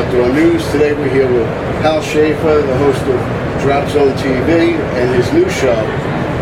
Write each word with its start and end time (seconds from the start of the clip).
Outdoor 0.00 0.32
News. 0.32 0.66
Today 0.72 0.94
we're 0.94 1.10
here 1.10 1.30
with 1.30 1.46
Hal 1.82 2.00
Shaffer, 2.00 2.62
the 2.62 2.78
host 2.78 3.02
of 3.02 3.60
Drop 3.60 3.86
Zone 3.90 4.16
TV, 4.16 4.72
and 4.96 5.14
his 5.14 5.30
new 5.30 5.46
show, 5.50 5.76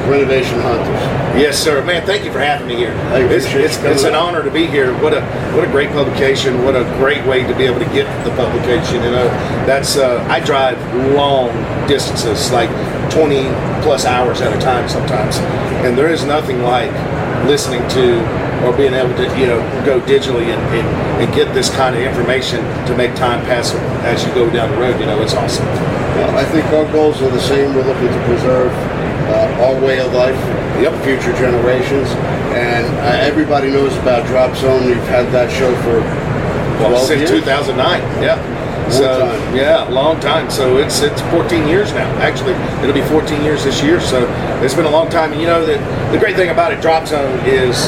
Renovation 0.08 0.60
Hunters. 0.60 0.86
Yes, 1.36 1.58
sir. 1.58 1.84
Man, 1.84 2.06
thank 2.06 2.24
you 2.24 2.30
for 2.30 2.38
having 2.38 2.68
me 2.68 2.76
here. 2.76 2.92
It's, 3.14 3.46
it's, 3.46 3.76
it's 3.82 4.04
an 4.04 4.14
honor 4.14 4.44
to 4.44 4.50
be 4.52 4.66
here. 4.66 4.96
What 5.02 5.12
a 5.12 5.22
what 5.56 5.64
a 5.64 5.70
great 5.72 5.90
publication. 5.90 6.62
What 6.62 6.76
a 6.76 6.84
great 6.98 7.26
way 7.26 7.42
to 7.48 7.56
be 7.56 7.64
able 7.64 7.80
to 7.80 7.86
get 7.86 8.06
the 8.24 8.30
publication. 8.36 9.02
You 9.02 9.10
know, 9.10 9.28
that's 9.66 9.96
uh, 9.96 10.24
I 10.30 10.38
drive 10.38 10.78
long 11.16 11.48
distances, 11.88 12.52
like 12.52 12.70
20 13.10 13.42
plus 13.82 14.04
hours 14.04 14.40
at 14.40 14.56
a 14.56 14.60
time 14.60 14.88
sometimes, 14.88 15.38
and 15.84 15.98
there 15.98 16.12
is 16.12 16.22
nothing 16.24 16.62
like 16.62 16.92
listening 17.48 17.80
to 17.88 18.22
or 18.64 18.76
being 18.76 18.94
able 18.94 19.14
to 19.16 19.24
you 19.38 19.46
know 19.46 19.60
go 19.84 20.00
digitally 20.02 20.50
and, 20.50 20.60
and, 20.74 20.86
and 21.22 21.34
get 21.34 21.52
this 21.54 21.70
kind 21.70 21.94
of 21.96 22.02
information 22.02 22.58
to 22.86 22.96
make 22.96 23.14
time 23.14 23.44
pass 23.46 23.72
as 24.04 24.24
you 24.24 24.32
go 24.34 24.48
down 24.50 24.70
the 24.70 24.76
road. 24.78 24.98
You 25.00 25.06
know, 25.06 25.20
it's 25.22 25.34
awesome. 25.34 25.66
Well, 25.66 26.36
I 26.36 26.44
think 26.44 26.64
our 26.66 26.90
goals 26.92 27.22
are 27.22 27.30
the 27.30 27.40
same. 27.40 27.74
We're 27.74 27.86
looking 27.86 28.08
to 28.08 28.24
preserve 28.26 28.72
uh, 29.30 29.64
our 29.66 29.80
way 29.84 30.00
of 30.00 30.12
life, 30.12 30.36
Yep. 30.82 31.04
future 31.04 31.32
generations, 31.38 32.08
and 32.54 32.86
uh, 32.98 33.18
everybody 33.26 33.70
knows 33.70 33.94
about 33.98 34.26
Drop 34.26 34.56
Zone. 34.56 34.86
We've 34.86 34.96
had 35.08 35.30
that 35.32 35.50
show 35.52 35.74
for 35.82 36.00
Well, 36.82 36.98
since 37.04 37.20
years. 37.30 37.42
2009. 37.42 38.00
Yeah. 38.22 38.90
so 38.90 39.20
time. 39.20 39.54
yeah, 39.56 39.82
long 39.88 40.18
time. 40.18 40.50
So 40.50 40.78
it's 40.78 41.02
it's 41.02 41.20
14 41.30 41.68
years 41.68 41.92
now. 41.92 42.08
Actually, 42.22 42.54
it'll 42.82 42.94
be 42.94 43.02
14 43.02 43.42
years 43.44 43.62
this 43.64 43.82
year. 43.82 44.00
So 44.00 44.26
it's 44.62 44.74
been 44.74 44.86
a 44.86 44.90
long 44.90 45.08
time. 45.10 45.32
And 45.32 45.40
you 45.40 45.46
know 45.46 45.64
the 45.64 45.76
the 46.10 46.18
great 46.18 46.36
thing 46.36 46.48
about 46.50 46.72
it, 46.72 46.80
Drop 46.80 47.06
Zone, 47.06 47.38
is 47.46 47.86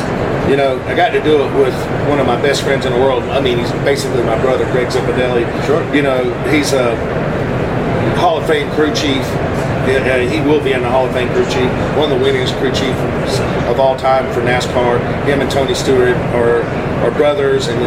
you 0.51 0.57
know 0.57 0.83
I 0.87 0.97
got 0.97 1.11
to 1.11 1.23
do 1.23 1.43
it 1.45 1.55
with 1.55 1.75
one 2.11 2.19
of 2.19 2.27
my 2.27 2.41
best 2.43 2.63
friends 2.63 2.85
in 2.85 2.93
the 2.93 2.99
world. 2.99 3.23
I 3.31 3.41
mean, 3.41 3.59
he's 3.59 3.71
basically 3.87 4.23
my 4.25 4.39
brother, 4.43 4.65
Greg 4.73 4.89
Zipadelli. 4.89 5.47
Sure. 5.65 5.83
You 5.95 6.03
know, 6.03 6.27
he's 6.51 6.73
a 6.73 6.97
Hall 8.19 8.37
of 8.39 8.47
Fame 8.47 8.69
crew 8.73 8.93
chief. 8.93 9.23
Yeah, 9.87 10.05
uh, 10.05 10.29
he 10.29 10.41
will 10.41 10.63
be 10.63 10.73
in 10.73 10.83
the 10.83 10.91
Hall 10.91 11.07
of 11.07 11.13
Fame 11.15 11.29
crew 11.29 11.45
chief, 11.47 11.71
one 11.97 12.11
of 12.11 12.19
the 12.19 12.25
winningest 12.25 12.59
crew 12.59 12.73
chiefs 12.73 13.39
of 13.71 13.79
all 13.79 13.97
time 13.97 14.31
for 14.35 14.41
NASCAR. 14.41 14.99
Him 15.25 15.41
and 15.41 15.51
Tony 15.51 15.75
Stewart 15.75 16.17
are, 16.35 16.63
are 17.03 17.11
brothers, 17.13 17.69
and 17.69 17.81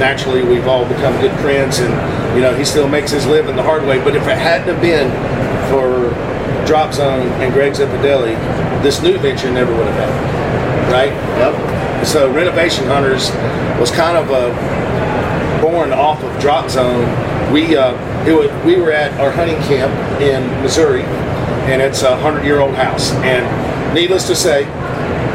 naturally 0.00 0.42
we've 0.42 0.66
all 0.66 0.88
become 0.88 1.20
good 1.20 1.38
friends. 1.40 1.78
And 1.78 1.92
you 2.34 2.40
know 2.40 2.54
he 2.54 2.64
still 2.64 2.88
makes 2.88 3.10
his 3.10 3.26
living 3.26 3.56
the 3.56 3.62
hard 3.62 3.86
way. 3.86 4.02
But 4.02 4.16
if 4.16 4.26
it 4.26 4.38
hadn't 4.38 4.72
have 4.72 4.80
been 4.80 5.10
for 5.70 6.10
Drop 6.66 6.94
Zone 6.94 7.28
and 7.42 7.52
Greg 7.52 7.74
Zipadelli, 7.74 8.34
this 8.82 9.02
new 9.02 9.18
venture 9.18 9.50
never 9.50 9.76
would 9.76 9.86
have 9.86 10.08
happened, 10.08 10.92
right? 10.92 11.12
Yep. 11.38 11.65
So 12.04 12.32
Renovation 12.32 12.86
Hunters 12.86 13.30
was 13.80 13.90
kind 13.90 14.16
of 14.16 14.30
a 14.30 15.60
born 15.60 15.92
off 15.92 16.22
of 16.22 16.40
Drop 16.40 16.70
Zone. 16.70 17.04
We 17.52 17.76
uh, 17.76 17.94
it 18.26 18.32
was, 18.32 18.50
we 18.64 18.76
were 18.76 18.92
at 18.92 19.18
our 19.20 19.30
hunting 19.30 19.56
camp 19.62 19.92
in 20.20 20.48
Missouri, 20.62 21.02
and 21.70 21.80
it's 21.80 22.02
a 22.02 22.16
hundred 22.16 22.44
year 22.44 22.60
old 22.60 22.74
house. 22.74 23.12
And 23.22 23.94
needless 23.94 24.26
to 24.28 24.36
say, 24.36 24.64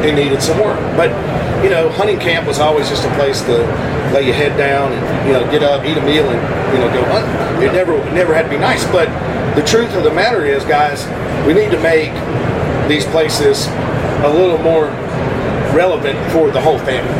it 0.06 0.14
needed 0.14 0.42
some 0.42 0.58
work. 0.58 0.78
But 0.96 1.10
you 1.62 1.70
know, 1.70 1.88
hunting 1.90 2.18
camp 2.18 2.46
was 2.46 2.58
always 2.58 2.88
just 2.88 3.04
a 3.04 3.14
place 3.14 3.40
to 3.42 3.58
lay 4.12 4.26
your 4.26 4.34
head 4.34 4.56
down 4.56 4.92
and 4.92 5.26
you 5.26 5.32
know 5.32 5.48
get 5.50 5.62
up, 5.62 5.84
eat 5.84 5.96
a 5.96 6.02
meal, 6.02 6.28
and 6.28 6.74
you 6.74 6.80
know 6.80 6.92
go 6.92 7.04
hunt. 7.10 7.62
It 7.62 7.72
never 7.72 7.94
it 7.94 8.12
never 8.12 8.34
had 8.34 8.42
to 8.44 8.50
be 8.50 8.58
nice. 8.58 8.84
But 8.86 9.08
the 9.54 9.62
truth 9.62 9.94
of 9.94 10.02
the 10.04 10.12
matter 10.12 10.44
is, 10.44 10.64
guys, 10.64 11.06
we 11.46 11.54
need 11.54 11.70
to 11.70 11.80
make 11.80 12.12
these 12.88 13.04
places 13.06 13.66
a 14.24 14.32
little 14.32 14.58
more 14.58 14.88
relevant 15.74 16.18
for 16.32 16.50
the 16.50 16.60
whole 16.60 16.78
family, 16.78 17.12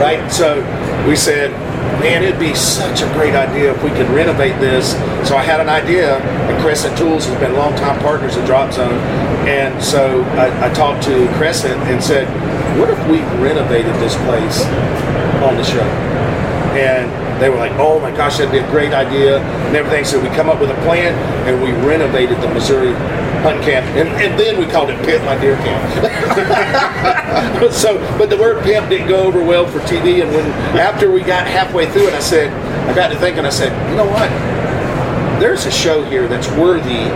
right? 0.00 0.30
So 0.30 0.60
we 1.06 1.16
said, 1.16 1.50
man, 2.00 2.22
it'd 2.22 2.38
be 2.38 2.54
such 2.54 3.02
a 3.02 3.06
great 3.12 3.34
idea 3.34 3.74
if 3.74 3.82
we 3.82 3.90
could 3.90 4.08
renovate 4.10 4.58
this. 4.60 4.92
So 5.28 5.36
I 5.36 5.42
had 5.42 5.60
an 5.60 5.68
idea, 5.68 6.18
and 6.18 6.62
Crescent 6.62 6.96
Tools 6.96 7.26
has 7.26 7.38
been 7.40 7.54
longtime 7.54 7.98
partners 8.00 8.36
at 8.36 8.46
Drop 8.46 8.72
Zone, 8.72 8.98
and 9.48 9.82
so 9.82 10.22
I, 10.36 10.70
I 10.70 10.74
talked 10.74 11.02
to 11.04 11.26
Crescent 11.34 11.80
and 11.88 12.02
said, 12.02 12.28
what 12.78 12.90
if 12.90 12.98
we 13.08 13.18
renovated 13.42 13.94
this 13.96 14.14
place 14.26 14.64
on 15.42 15.56
the 15.56 15.64
show? 15.64 15.82
And 16.78 17.10
they 17.42 17.48
were 17.48 17.56
like, 17.56 17.72
oh 17.72 17.98
my 17.98 18.10
gosh, 18.10 18.38
that'd 18.38 18.52
be 18.52 18.58
a 18.58 18.70
great 18.70 18.92
idea 18.92 19.38
and 19.40 19.76
everything. 19.76 20.04
So 20.04 20.20
we 20.20 20.28
come 20.30 20.48
up 20.48 20.60
with 20.60 20.70
a 20.70 20.80
plan 20.82 21.14
and 21.48 21.62
we 21.62 21.72
renovated 21.86 22.40
the 22.40 22.48
Missouri 22.48 22.92
Hunt 23.42 23.62
Camp. 23.62 23.86
And, 23.96 24.08
and 24.08 24.38
then 24.38 24.58
we 24.58 24.66
called 24.66 24.90
it 24.90 25.04
Pimp 25.04 25.24
My 25.24 25.38
Deer 25.38 25.56
Camp. 25.56 25.84
so, 27.72 27.98
but 28.18 28.30
the 28.30 28.36
word 28.36 28.62
pimp 28.64 28.88
didn't 28.88 29.08
go 29.08 29.22
over 29.22 29.42
well 29.42 29.66
for 29.66 29.80
TV. 29.80 30.22
And 30.22 30.30
when 30.30 30.46
after 30.78 31.10
we 31.10 31.22
got 31.22 31.46
halfway 31.46 31.90
through 31.90 32.08
it, 32.08 32.14
I 32.14 32.20
said, 32.20 32.52
I 32.88 32.94
got 32.94 33.08
to 33.08 33.18
thinking, 33.18 33.44
I 33.44 33.50
said, 33.50 33.72
you 33.90 33.96
know 33.96 34.06
what? 34.06 34.28
There's 35.40 35.66
a 35.66 35.70
show 35.70 36.04
here 36.04 36.26
that's 36.26 36.48
worthy 36.52 37.08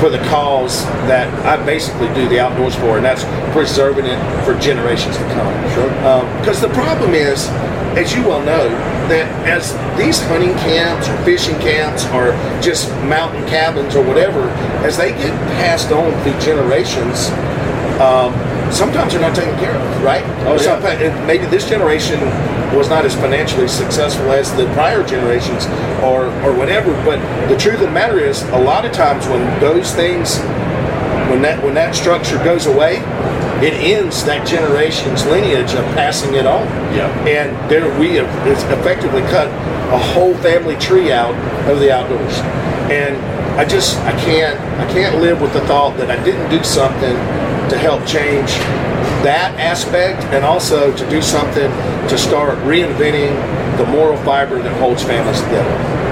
for 0.00 0.10
the 0.10 0.18
cause 0.28 0.84
that 1.06 1.32
I 1.46 1.64
basically 1.64 2.08
do 2.14 2.28
the 2.28 2.40
outdoors 2.40 2.74
for, 2.74 2.96
and 2.96 3.04
that's 3.04 3.24
preserving 3.52 4.06
it 4.06 4.44
for 4.44 4.58
generations 4.58 5.16
to 5.16 5.22
come. 5.32 5.70
Sure. 5.72 5.90
Um, 6.06 6.38
because 6.40 6.60
the 6.60 6.68
problem 6.70 7.14
is, 7.14 7.48
as 7.96 8.12
you 8.14 8.22
well 8.26 8.44
know, 8.44 8.68
that 9.08 9.26
as 9.46 9.72
these 9.98 10.20
hunting 10.28 10.54
camps 10.64 11.08
or 11.08 11.16
fishing 11.24 11.58
camps 11.60 12.04
or 12.06 12.32
just 12.60 12.90
mountain 13.04 13.46
cabins 13.46 13.94
or 13.94 14.04
whatever, 14.04 14.48
as 14.84 14.96
they 14.96 15.10
get 15.10 15.32
passed 15.58 15.92
on 15.92 16.12
through 16.22 16.38
generations, 16.40 17.30
um, 18.00 18.32
sometimes 18.72 19.12
they're 19.12 19.20
not 19.20 19.36
taken 19.36 19.56
care 19.58 19.74
of, 19.74 20.02
right? 20.02 20.24
Oh, 20.46 20.58
yeah. 20.60 21.26
Maybe 21.26 21.46
this 21.46 21.68
generation 21.68 22.20
was 22.74 22.88
not 22.88 23.04
as 23.04 23.14
financially 23.14 23.68
successful 23.68 24.32
as 24.32 24.52
the 24.56 24.66
prior 24.72 25.04
generations 25.04 25.66
or, 26.02 26.26
or 26.42 26.52
whatever. 26.56 26.92
But 27.04 27.20
the 27.48 27.56
truth 27.56 27.76
of 27.76 27.80
the 27.82 27.90
matter 27.90 28.18
is, 28.18 28.42
a 28.50 28.58
lot 28.58 28.84
of 28.84 28.92
times 28.92 29.26
when 29.28 29.60
those 29.60 29.94
things, 29.94 30.38
when 31.30 31.42
that 31.42 31.62
when 31.62 31.74
that 31.74 31.94
structure 31.94 32.42
goes 32.42 32.66
away, 32.66 32.98
it 33.64 33.72
ends 33.72 34.22
that 34.24 34.46
generation's 34.46 35.24
lineage 35.24 35.72
of 35.72 35.84
passing 35.96 36.34
it 36.34 36.44
on. 36.44 36.66
Yeah. 36.94 37.08
And 37.26 37.70
there 37.70 37.88
we 37.98 38.16
have 38.16 38.28
it's 38.46 38.62
effectively 38.64 39.22
cut 39.22 39.48
a 39.90 39.98
whole 39.98 40.34
family 40.34 40.76
tree 40.76 41.10
out 41.10 41.34
of 41.70 41.80
the 41.80 41.90
outdoors. 41.90 42.38
And 42.92 43.16
I 43.58 43.64
just 43.64 43.96
I 44.00 44.12
can't 44.20 44.60
I 44.78 44.92
can't 44.92 45.22
live 45.22 45.40
with 45.40 45.54
the 45.54 45.62
thought 45.62 45.96
that 45.96 46.10
I 46.10 46.22
didn't 46.22 46.50
do 46.50 46.62
something 46.62 47.16
to 47.70 47.78
help 47.78 48.06
change 48.06 48.52
that 49.24 49.58
aspect 49.58 50.22
and 50.34 50.44
also 50.44 50.94
to 50.94 51.08
do 51.08 51.22
something 51.22 51.70
to 52.08 52.18
start 52.18 52.58
reinventing 52.58 53.32
the 53.78 53.86
moral 53.86 54.18
fiber 54.24 54.60
that 54.60 54.78
holds 54.78 55.02
families 55.02 55.40
together. 55.40 55.70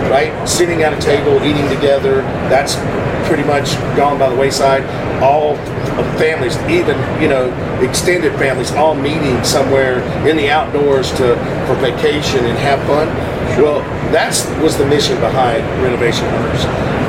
Right? 0.08 0.32
Sitting 0.48 0.82
at 0.82 0.94
a 0.94 1.00
table, 1.00 1.34
eating 1.44 1.68
together, 1.68 2.22
that's 2.48 2.76
pretty 3.24 3.44
much 3.44 3.74
gone 3.96 4.18
by 4.18 4.28
the 4.28 4.36
wayside. 4.36 4.82
All 5.22 5.56
families, 6.18 6.56
even 6.68 6.96
you 7.20 7.28
know, 7.28 7.52
extended 7.82 8.32
families, 8.38 8.72
all 8.72 8.94
meeting 8.94 9.42
somewhere 9.44 10.00
in 10.28 10.36
the 10.36 10.50
outdoors 10.50 11.10
to 11.12 11.36
for 11.66 11.74
vacation 11.76 12.44
and 12.44 12.58
have 12.58 12.80
fun. 12.86 13.08
Well, 13.58 13.80
that's 14.12 14.46
was 14.62 14.76
the 14.78 14.86
mission 14.86 15.18
behind 15.20 15.64
Renovation 15.82 16.24
Hunters. 16.30 16.64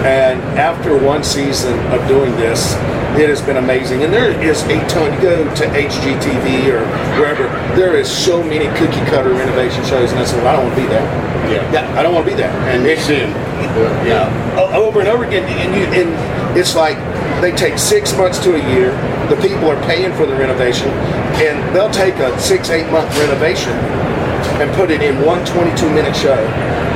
And 0.06 0.42
after 0.60 0.98
one 0.98 1.24
season 1.24 1.80
of 1.94 2.06
doing 2.08 2.32
this, 2.36 2.74
it 3.16 3.30
has 3.30 3.42
been 3.42 3.58
amazing. 3.58 4.04
And 4.04 4.12
there 4.12 4.32
is 4.42 4.64
a 4.64 4.80
ton. 4.90 5.14
You 5.14 5.22
go 5.22 5.56
to 5.56 5.64
HGTV 5.68 6.68
or 6.74 6.86
wherever, 7.20 7.48
there 7.76 7.96
is 7.96 8.10
so 8.12 8.44
many 8.44 8.66
cookie 8.78 9.06
cutter 9.10 9.30
renovation 9.32 9.84
shows, 9.86 10.12
and 10.12 10.20
I 10.20 10.26
said, 10.26 10.44
well, 10.44 10.48
I 10.48 10.56
don't 10.58 10.66
want 10.66 10.76
to 10.76 10.82
be 10.82 10.88
there. 10.90 11.06
Yeah. 11.50 11.72
Yeah, 11.72 12.00
I 12.00 12.04
don't 12.04 12.14
want 12.14 12.26
to 12.26 12.32
be 12.32 12.38
there. 12.38 12.52
And 12.72 12.86
it's 12.86 13.08
'em. 13.10 13.30
Yeah. 14.06 14.58
O- 14.60 14.84
over 14.88 15.00
and 15.00 15.08
over 15.10 15.24
again, 15.26 15.44
and 15.46 15.76
you 15.76 15.86
and 16.02 16.58
it's 16.58 16.76
like 16.76 16.98
they 17.42 17.52
take 17.52 17.78
six 17.78 18.16
months 18.18 18.40
to 18.40 18.56
a 18.56 18.74
year. 18.74 18.92
The 19.30 19.36
people 19.38 19.70
are 19.70 19.82
paying 19.86 20.12
for 20.14 20.26
the 20.26 20.36
renovation, 20.36 20.90
and 21.40 21.76
they'll 21.76 21.92
take 21.92 22.16
a 22.16 22.38
six 22.40 22.70
eight 22.70 22.90
month 22.92 23.16
renovation 23.20 23.72
and 24.62 24.72
put 24.76 24.92
it 24.92 25.02
in 25.02 25.22
one 25.26 25.46
22 25.46 25.90
minute 25.90 26.16
show. 26.16 26.38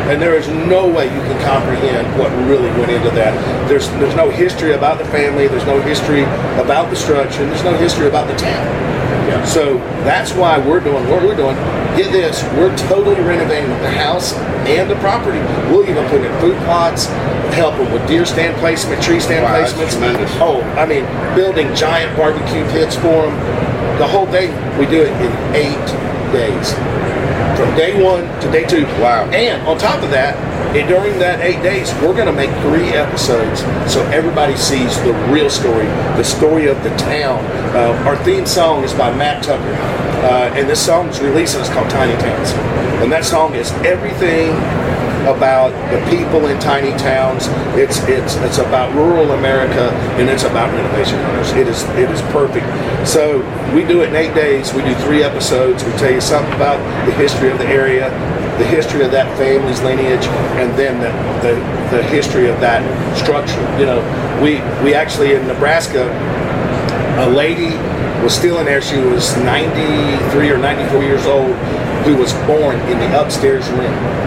And 0.08 0.22
there 0.22 0.36
is 0.36 0.48
no 0.48 0.88
way 0.88 1.06
you 1.06 1.22
can 1.28 1.40
comprehend 1.44 2.08
what 2.18 2.32
really 2.48 2.70
went 2.80 2.92
into 2.92 3.10
that. 3.12 3.34
There's 3.68 3.90
there's 4.00 4.16
no 4.16 4.30
history 4.30 4.74
about 4.74 5.00
the 5.00 5.06
family. 5.06 5.48
There's 5.48 5.66
no 5.66 5.82
history 5.82 6.24
about 6.62 6.90
the 6.90 6.96
structure. 6.96 7.44
and 7.44 7.52
There's 7.52 7.64
no 7.64 7.76
history 7.78 8.08
about 8.08 8.28
the 8.28 8.36
town. 8.38 8.66
Yeah. 9.28 9.44
So 9.44 9.78
that's 10.08 10.32
why 10.34 10.58
we're 10.58 10.80
doing 10.80 11.04
what 11.10 11.22
we're 11.24 11.36
doing. 11.36 11.56
Get 11.98 12.12
this, 12.12 12.44
we're 12.54 12.76
totally 12.88 13.20
renovating 13.22 13.70
the 13.82 13.92
house 13.92 14.34
and 14.70 14.90
the 14.90 14.96
property. 14.98 15.40
We'll 15.70 15.84
even 15.90 16.08
put 16.10 16.22
in 16.22 16.32
food 16.40 16.56
plots, 16.64 17.08
help 17.52 17.76
them 17.76 17.92
with 17.92 18.08
deer 18.08 18.26
stand 18.26 18.56
placement, 18.58 19.02
tree 19.02 19.20
stand 19.20 19.44
Wow, 19.44 19.60
placements. 19.66 20.28
Oh, 20.40 20.62
I 20.78 20.86
mean, 20.86 21.04
building 21.36 21.74
giant 21.76 22.16
barbecue 22.16 22.64
pits 22.72 22.96
for 22.96 23.28
them. 23.28 23.36
The 23.98 24.08
whole 24.08 24.28
thing, 24.28 24.52
we 24.78 24.86
do 24.86 25.02
it 25.02 25.12
in 25.20 25.32
eight 25.56 25.86
days. 26.32 26.72
From 27.58 27.76
day 27.76 28.00
one 28.02 28.22
to 28.42 28.52
day 28.52 28.68
two. 28.68 28.86
Wow. 29.02 29.28
And 29.32 29.68
on 29.68 29.80
top 29.80 30.04
of 30.04 30.12
that, 30.12 30.38
and 30.78 30.88
during 30.88 31.18
that 31.18 31.42
eight 31.42 31.64
days, 31.64 31.92
we're 31.96 32.14
going 32.14 32.28
to 32.28 32.32
make 32.32 32.52
three 32.62 32.90
episodes 32.90 33.62
so 33.92 34.06
everybody 34.14 34.56
sees 34.56 34.96
the 35.02 35.14
real 35.34 35.50
story, 35.50 35.88
the 36.16 36.24
story 36.24 36.68
of 36.68 36.78
the 36.84 36.92
town. 36.98 37.44
Uh, 37.76 38.04
our 38.06 38.16
theme 38.24 38.46
song 38.46 38.84
is 38.84 38.94
by 38.94 39.10
Matt 39.16 39.44
Tucker, 39.44 39.74
uh, 40.24 40.54
and 40.54 40.70
this 40.70 40.86
song 40.86 41.10
is 41.10 41.20
released 41.20 41.56
and 41.56 41.66
it's 41.66 41.74
called 41.74 41.90
Tiny 41.90 42.14
Towns. 42.22 42.52
And 43.02 43.12
that 43.12 43.26
song 43.26 43.56
is 43.56 43.72
everything 43.82 44.52
about 45.28 45.72
the 45.92 46.00
people 46.10 46.48
in 46.48 46.60
tiny 46.60 46.92
towns. 46.98 47.48
It's 47.78 48.00
it's 48.08 48.36
it's 48.38 48.58
about 48.58 48.94
rural 48.96 49.32
America 49.32 49.92
and 50.20 50.30
it's 50.30 50.44
about 50.44 50.74
renovation 50.74 51.20
hunters. 51.20 51.52
It 51.52 51.68
is 51.68 51.84
it 51.98 52.10
is 52.10 52.22
perfect. 52.34 52.66
So 53.08 53.40
we 53.76 53.84
do 53.84 54.02
it 54.02 54.10
in 54.10 54.16
eight 54.16 54.34
days. 54.34 54.74
We 54.74 54.82
do 54.82 54.96
three 54.96 55.24
episodes. 55.24 55.84
We 55.84 55.92
tell 55.94 56.12
you 56.12 56.22
something 56.22 56.54
about 56.54 56.80
the 57.06 57.14
history 57.14 57.52
of 57.52 57.58
the 57.58 57.68
area, 57.68 58.10
the 58.58 58.66
history 58.66 59.04
of 59.04 59.12
that 59.12 59.38
family's 59.38 59.82
lineage, 59.82 60.26
and 60.58 60.78
then 60.78 61.00
the 61.00 61.12
the, 61.42 61.98
the 61.98 62.04
history 62.04 62.50
of 62.50 62.60
that 62.62 62.82
structure. 63.18 63.62
You 63.80 63.86
know, 63.86 64.00
we 64.42 64.62
we 64.84 64.94
actually 64.94 65.34
in 65.34 65.48
Nebraska 65.48 66.08
a 67.20 67.30
lady 67.30 67.76
was 68.24 68.36
still 68.36 68.60
in 68.60 68.66
there. 68.66 68.82
She 68.82 68.98
was 68.98 69.36
93 69.38 70.50
or 70.52 70.58
94 70.58 71.04
years 71.04 71.26
old, 71.26 71.56
who 72.06 72.16
was 72.16 72.34
born 72.46 72.80
in 72.92 73.00
the 73.00 73.22
upstairs 73.22 73.68
room. 73.70 74.27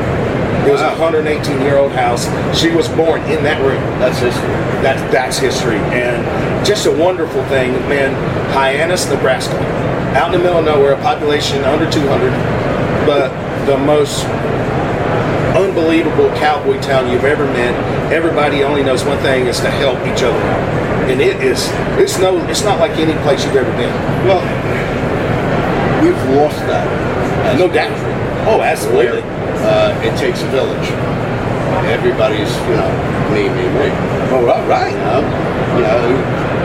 It 0.67 0.71
was 0.71 0.83
a 0.83 0.91
118 0.91 1.62
year 1.62 1.79
old 1.79 1.93
house. 1.93 2.29
She 2.57 2.71
was 2.71 2.87
born 2.89 3.23
in 3.23 3.43
that 3.45 3.61
room. 3.62 3.81
That's 3.99 4.19
history. 4.19 4.49
That's 4.85 5.01
that's 5.12 5.39
history, 5.39 5.79
and 5.97 6.21
just 6.67 6.87
a 6.87 6.91
wonderful 6.91 7.43
thing, 7.47 7.73
man. 7.89 8.12
Hyannis, 8.53 9.09
Nebraska, 9.09 9.57
out 10.17 10.33
in 10.35 10.39
the 10.39 10.45
middle 10.45 10.59
of 10.59 10.65
nowhere, 10.65 10.93
a 10.93 11.01
population 11.03 11.65
under 11.65 11.91
200, 11.91 12.31
but 13.07 13.29
the 13.67 13.79
most 13.79 14.25
unbelievable 15.57 16.29
cowboy 16.37 16.81
town 16.81 17.11
you've 17.11 17.25
ever 17.25 17.47
met. 17.47 17.75
Everybody 18.13 18.63
only 18.63 18.83
knows 18.83 19.03
one 19.05 19.19
thing: 19.19 19.47
is 19.47 19.61
to 19.61 19.71
help 19.71 19.99
each 20.06 20.23
other 20.23 20.39
out, 20.39 21.11
and 21.11 21.21
it 21.21 21.43
is. 21.43 21.69
It's 21.99 22.19
no. 22.19 22.37
It's 22.49 22.63
not 22.63 22.79
like 22.81 22.93
any 22.99 23.15
place 23.23 23.45
you've 23.45 23.56
ever 23.56 23.73
been. 23.73 23.95
Well, 24.29 24.41
we've 26.05 26.37
lost 26.37 26.59
that. 26.69 27.59
No 27.59 27.67
doubt. 27.67 27.97
Oh, 28.47 28.61
absolutely. 28.61 29.23
Uh, 29.62 29.93
it 30.03 30.17
takes 30.19 30.43
a 30.43 30.47
village. 30.49 30.89
Everybody's, 31.91 32.51
you 32.71 32.77
know, 32.77 32.91
me, 33.33 33.49
me, 33.49 33.67
me. 33.77 33.89
Oh, 34.33 34.43
right, 34.47 34.62
right. 34.69 34.93
You 34.93 35.05
know, 35.05 35.21
you 35.77 35.83
know, 35.85 36.01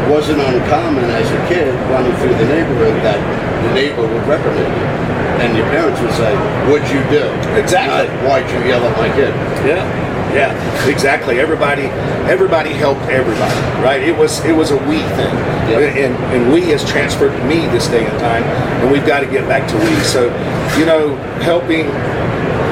it 0.05 0.09
wasn't 0.11 0.39
uncommon 0.41 1.03
as 1.05 1.29
a 1.31 1.41
kid 1.47 1.73
running 1.89 2.13
through 2.17 2.35
the 2.35 2.47
neighborhood 2.47 2.95
that 3.03 3.19
the 3.67 3.73
neighbor 3.73 4.01
would 4.01 4.25
reprimand 4.27 4.69
you, 4.69 4.87
and 5.41 5.57
your 5.57 5.65
parents 5.73 5.99
would 6.01 6.11
say, 6.13 6.33
"What'd 6.69 6.87
you 6.89 7.01
do?" 7.09 7.25
Exactly. 7.59 8.07
Not, 8.07 8.23
Why'd 8.29 8.49
you 8.51 8.59
yell 8.69 8.83
at 8.85 8.95
my 8.97 9.09
kid? 9.15 9.33
Yeah, 9.65 9.81
yeah, 10.33 10.87
exactly. 10.89 11.39
Everybody, 11.39 11.83
everybody 12.29 12.69
helped 12.73 13.01
everybody, 13.09 13.55
right? 13.83 14.01
It 14.01 14.15
was 14.15 14.43
it 14.45 14.53
was 14.55 14.71
a 14.71 14.77
we 14.85 14.99
thing, 15.17 15.35
Yep. 15.69 15.95
and 15.97 16.13
and 16.33 16.53
we 16.53 16.61
has 16.71 16.83
transferred 16.87 17.35
to 17.35 17.43
me 17.45 17.65
this 17.73 17.87
day 17.87 18.05
and 18.05 18.19
time, 18.19 18.43
and 18.83 18.91
we've 18.91 19.05
got 19.05 19.21
to 19.21 19.27
get 19.27 19.47
back 19.47 19.67
to 19.69 19.77
we. 19.77 19.95
So, 20.03 20.25
you 20.77 20.85
know, 20.85 21.15
helping 21.41 21.87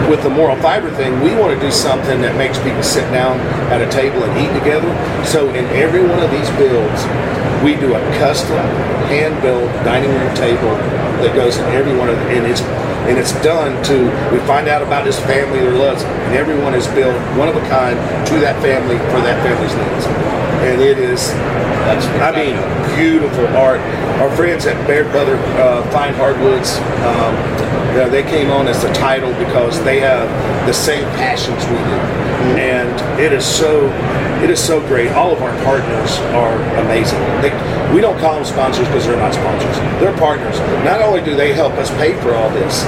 with 0.09 0.23
the 0.23 0.29
moral 0.29 0.55
fiber 0.57 0.91
thing, 0.91 1.21
we 1.21 1.35
want 1.35 1.53
to 1.53 1.59
do 1.59 1.71
something 1.71 2.21
that 2.21 2.35
makes 2.35 2.57
people 2.59 2.83
sit 2.83 3.09
down 3.11 3.39
at 3.71 3.81
a 3.81 3.89
table 3.89 4.23
and 4.23 4.33
eat 4.37 4.51
together. 4.57 4.89
So, 5.25 5.49
in 5.53 5.65
every 5.75 6.01
one 6.01 6.19
of 6.19 6.31
these 6.31 6.49
builds, 6.59 7.03
we 7.63 7.75
do 7.75 7.95
a 7.95 8.01
custom 8.19 8.57
hand-built 9.07 9.71
dining 9.85 10.11
room 10.11 10.35
table 10.35 10.75
that 11.23 11.33
goes 11.35 11.57
in 11.57 11.65
every 11.71 11.95
one 11.95 12.09
of 12.09 12.17
the, 12.17 12.25
and 12.35 12.45
it's 12.45 12.61
and 13.07 13.17
it's 13.17 13.33
done 13.43 13.83
to 13.83 14.05
we 14.31 14.39
find 14.47 14.67
out 14.67 14.81
about 14.81 15.03
this 15.03 15.19
family 15.19 15.59
their 15.59 15.75
loves 15.75 16.03
and 16.03 16.35
everyone 16.35 16.73
is 16.73 16.87
built 16.95 17.15
one 17.37 17.49
of 17.49 17.55
a 17.55 17.61
kind 17.67 17.99
to 18.25 18.39
that 18.39 18.55
family 18.61 18.97
for 19.11 19.19
that 19.19 19.35
family's 19.43 19.75
needs 19.75 20.42
and 20.63 20.81
it 20.81 20.97
is 20.97 21.29
I 22.21 22.31
mean 22.31 22.55
beautiful 22.95 23.47
art. 23.57 23.81
Our 24.21 24.33
friends 24.35 24.65
at 24.65 24.75
Baird 24.87 25.11
Brother 25.11 25.35
uh, 25.59 25.89
Fine 25.91 26.13
Hardwoods 26.13 26.77
um, 27.03 27.35
you 27.93 27.99
know, 27.99 28.09
they 28.09 28.23
came 28.23 28.49
on 28.49 28.67
as 28.67 28.81
the 28.81 28.91
title 28.93 29.31
because 29.33 29.83
they 29.83 29.99
have 29.99 30.27
the 30.65 30.73
same 30.73 31.03
passions 31.13 31.63
we 31.65 31.77
do. 31.77 31.99
And 32.57 33.19
it 33.19 33.31
is 33.31 33.45
so 33.45 33.87
it 34.43 34.49
is 34.49 34.61
so 34.61 34.79
great. 34.87 35.11
All 35.11 35.31
of 35.31 35.41
our 35.41 35.55
partners 35.63 36.17
are 36.33 36.57
amazing. 36.83 37.19
They, 37.41 37.51
we 37.93 38.01
don't 38.01 38.19
call 38.19 38.35
them 38.35 38.45
sponsors 38.45 38.87
because 38.87 39.05
they're 39.05 39.17
not 39.17 39.33
sponsors. 39.33 39.77
They're 40.01 40.17
partners. 40.17 40.59
Not 40.83 41.01
only 41.01 41.21
do 41.21 41.35
they 41.35 41.53
help 41.53 41.73
us 41.73 41.89
pay 41.91 42.19
for 42.21 42.33
all 42.33 42.49
this 42.49 42.83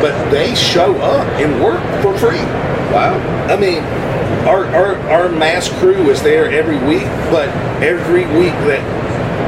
but 0.00 0.30
they 0.30 0.54
show 0.54 0.94
up 0.96 1.26
and 1.40 1.62
work 1.62 1.80
for 2.02 2.16
free. 2.18 2.44
Wow. 2.92 3.16
I 3.48 3.56
mean, 3.56 3.82
our, 4.46 4.66
our, 4.66 4.96
our 5.10 5.28
mass 5.28 5.68
crew 5.78 6.10
is 6.10 6.22
there 6.22 6.50
every 6.50 6.78
week, 6.86 7.06
but 7.30 7.48
every 7.82 8.24
week 8.38 8.54
that 8.66 8.82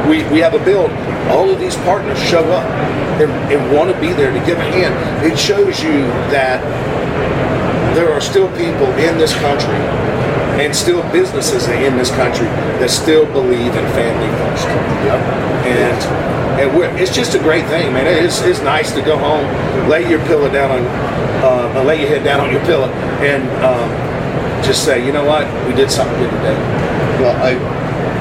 we, 0.08 0.24
we 0.32 0.40
have 0.40 0.54
a 0.54 0.64
build, 0.64 0.90
all 1.30 1.48
of 1.50 1.60
these 1.60 1.76
partners 1.76 2.18
show 2.18 2.44
up 2.50 2.64
and, 3.20 3.30
and 3.52 3.76
want 3.76 3.92
to 3.92 4.00
be 4.00 4.12
there 4.12 4.32
to 4.32 4.46
give 4.46 4.58
a 4.58 4.64
hand. 4.64 4.94
It 5.24 5.38
shows 5.38 5.82
you 5.82 6.02
that 6.34 6.62
there 7.94 8.12
are 8.12 8.20
still 8.20 8.48
people 8.56 8.86
in 8.98 9.18
this 9.18 9.34
country 9.34 9.78
and 10.62 10.74
still 10.74 11.02
businesses 11.12 11.68
in 11.68 11.96
this 11.96 12.10
country 12.10 12.46
that 12.82 12.90
still 12.90 13.26
believe 13.26 13.74
in 13.74 13.84
family 13.94 14.28
first 14.38 14.66
Yep. 15.06 15.20
and 15.66 16.28
and 16.58 16.76
we're, 16.76 16.90
it's 16.98 17.14
just 17.14 17.34
a 17.34 17.38
great 17.38 17.64
thing, 17.66 17.92
man. 17.92 18.08
It's, 18.08 18.40
it's 18.42 18.60
nice 18.62 18.90
to 18.94 19.00
go 19.00 19.16
home, 19.16 19.46
lay 19.88 20.10
your 20.10 20.18
pillow 20.26 20.50
down 20.50 20.72
on, 20.72 20.82
uh, 21.44 21.84
lay 21.84 22.00
your 22.00 22.08
head 22.08 22.24
down 22.24 22.40
on 22.40 22.50
your 22.50 22.64
pillow, 22.64 22.88
and 23.22 23.44
um, 23.62 23.88
just 24.64 24.84
say, 24.84 25.04
you 25.04 25.12
know 25.12 25.24
what, 25.24 25.46
we 25.66 25.74
did 25.74 25.90
something 25.90 26.16
good 26.18 26.30
today. 26.30 26.56
Well, 27.20 27.34
I 27.42 27.54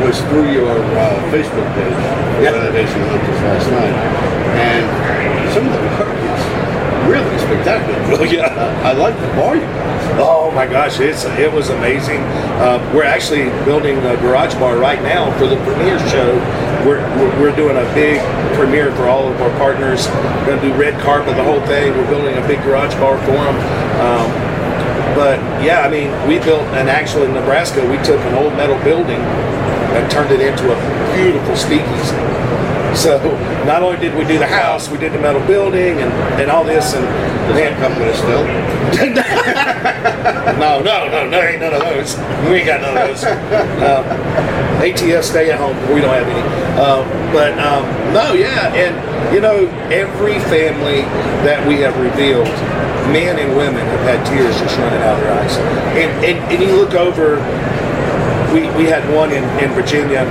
was 0.04 0.20
through 0.30 0.52
your 0.52 0.72
uh, 0.72 1.32
Facebook 1.34 1.68
page, 1.76 1.98
Yeah. 2.44 2.52
Renovation 2.54 3.02
Hunters 3.10 3.42
last 3.42 3.70
night, 3.72 3.96
and 4.58 4.86
some 5.54 5.66
of 5.68 5.74
the 5.74 5.82
work 5.98 6.14
is 6.14 6.44
really 7.10 7.38
spectacular. 7.40 7.98
Oh, 8.20 8.24
yeah. 8.24 8.48
I 8.84 8.94
like 8.94 9.16
the 9.20 9.28
bar 9.36 9.56
you 9.56 9.62
got. 9.62 9.88
Oh 10.20 10.50
my 10.52 10.66
gosh, 10.66 11.00
it's 11.00 11.26
it 11.26 11.52
was 11.52 11.70
amazing. 11.70 12.22
Uh, 12.64 12.80
we're 12.96 13.04
actually 13.04 13.50
building 13.66 13.98
a 13.98 14.16
garage 14.18 14.56
bar 14.56 14.78
right 14.78 15.02
now 15.04 15.30
for 15.38 15.46
the 15.46 15.58
premiere 15.58 16.00
show. 16.10 16.34
We're, 16.88 17.04
we're, 17.20 17.42
we're 17.42 17.56
doing 17.56 17.76
a 17.78 17.84
big 17.94 18.22
premiere 18.56 18.96
for 18.96 19.08
all 19.08 19.28
of 19.28 19.40
our 19.42 19.52
partners. 19.60 20.08
We're 20.08 20.56
gonna 20.58 20.62
do 20.62 20.74
red 20.80 21.00
carpet, 21.02 21.36
the 21.36 21.44
whole 21.44 21.62
thing. 21.68 21.92
We're 21.94 22.10
building 22.10 22.38
a 22.38 22.48
big 22.48 22.64
garage 22.64 22.96
bar 22.96 23.18
for 23.20 23.34
them. 23.38 23.56
Um, 24.02 24.47
but 25.18 25.42
yeah, 25.66 25.82
I 25.82 25.90
mean, 25.90 26.14
we 26.30 26.38
built 26.38 26.62
an 26.78 26.88
actual 26.88 27.24
in 27.24 27.34
Nebraska. 27.34 27.82
We 27.90 27.98
took 28.06 28.22
an 28.22 28.36
old 28.36 28.54
metal 28.54 28.78
building 28.84 29.18
and 29.18 30.12
turned 30.12 30.30
it 30.30 30.40
into 30.40 30.70
a 30.70 30.78
beautiful 31.18 31.56
speakeasy. 31.58 32.14
So 32.94 33.18
not 33.66 33.82
only 33.82 33.98
did 33.98 34.14
we 34.14 34.26
do 34.26 34.38
the 34.38 34.46
house, 34.46 34.90
we 34.90 35.00
did 35.00 35.14
the 35.14 35.20
metal 35.20 35.42
building 35.48 36.02
and, 36.02 36.14
and 36.40 36.52
all 36.52 36.64
this 36.64 36.94
and 36.94 37.04
man, 37.50 37.74
Come 37.82 37.98
with 37.98 38.14
us 38.14 38.20
still. 38.20 38.46
no, 40.60 40.82
no, 40.82 41.08
no, 41.10 41.28
no, 41.28 41.42
ain't 41.42 41.62
none 41.62 41.74
of 41.74 41.82
those. 41.82 42.16
We 42.50 42.58
ain't 42.58 42.68
got 42.68 42.82
none 42.82 42.98
of 42.98 43.08
those. 43.08 43.24
Um, 43.26 44.06
ATF 44.82 45.24
stay 45.24 45.50
at 45.50 45.60
home. 45.60 45.76
We 45.94 46.02
don't 46.02 46.14
have 46.14 46.28
any. 46.28 46.42
Um, 46.78 47.08
but 47.34 47.58
um, 47.58 47.86
no, 48.14 48.34
yeah, 48.34 48.72
and 48.74 48.96
you 49.34 49.42
know, 49.42 49.68
every 49.92 50.40
family 50.48 51.02
that 51.44 51.66
we 51.68 51.76
have 51.82 51.98
revealed, 52.00 52.48
men 53.12 53.40
and 53.40 53.56
women 53.56 53.86
have 53.86 54.18
had 54.18 54.26
tears 54.28 54.58
just 54.60 54.78
running 54.78 55.02
out 55.02 55.18
of 55.18 55.24
their 55.24 55.34
eyes. 55.34 55.58
And 55.98 56.12
and, 56.26 56.38
and 56.52 56.62
you 56.62 56.76
look 56.76 56.94
over. 56.94 57.38
We, 58.48 58.62
we 58.80 58.86
had 58.86 59.04
one 59.14 59.34
in, 59.34 59.44
in 59.60 59.70
Virginia, 59.76 60.24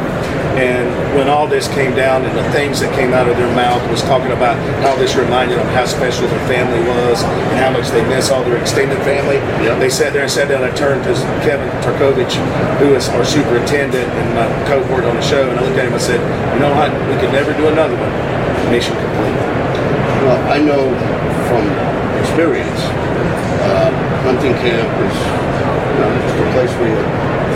and 0.57 0.89
when 1.13 1.29
all 1.29 1.47
this 1.47 1.69
came 1.69 1.95
down 1.95 2.25
and 2.25 2.33
the 2.33 2.49
things 2.51 2.81
that 2.81 2.89
came 2.97 3.13
out 3.13 3.29
of 3.29 3.37
their 3.37 3.53
mouth 3.55 3.85
was 3.93 4.01
talking 4.09 4.33
about 4.33 4.57
how 4.81 4.97
this 4.97 5.15
reminded 5.15 5.59
them 5.59 5.69
how 5.77 5.85
special 5.85 6.27
their 6.29 6.47
family 6.49 6.81
was 6.89 7.23
and 7.53 7.61
how 7.61 7.69
much 7.69 7.93
they 7.93 8.01
miss 8.09 8.31
all 8.33 8.43
their 8.43 8.57
extended 8.57 8.97
family. 9.05 9.37
Yeah. 9.61 9.79
They 9.79 9.93
sat 9.93 10.17
there 10.17 10.25
and 10.25 10.33
sat 10.33 10.49
down. 10.49 10.65
I 10.65 10.73
turned 10.73 11.05
to 11.05 11.13
Kevin 11.45 11.69
Tarkovich, 11.85 12.41
who 12.81 12.97
is 12.97 13.09
our 13.13 13.25
superintendent 13.25 14.09
and 14.09 14.27
my 14.33 14.49
cohort 14.65 15.05
on 15.05 15.17
the 15.17 15.23
show, 15.23 15.45
and 15.45 15.61
I 15.61 15.63
looked 15.63 15.77
at 15.77 15.85
him 15.85 15.93
and 15.93 16.03
said, 16.03 16.21
"You 16.57 16.61
know 16.65 16.73
what? 16.73 16.89
We 17.13 17.21
could 17.21 17.33
never 17.37 17.53
do 17.53 17.69
another 17.69 17.97
one. 18.01 18.13
Mission 18.73 18.97
complete." 18.97 19.37
Well, 20.25 20.41
I 20.49 20.59
know 20.59 20.89
from 21.53 21.69
experience, 22.17 22.81
uh, 23.61 23.93
hunting 24.25 24.57
camp 24.65 24.89
is 25.05 25.17
you 25.21 25.99
know, 26.01 26.11
just 26.25 26.37
a 26.41 26.49
place 26.57 26.73
where 26.81 26.89
you 26.97 27.03